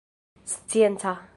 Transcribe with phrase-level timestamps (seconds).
[0.45, 1.21] scienca